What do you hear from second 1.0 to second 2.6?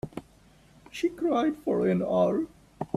cried for an hour.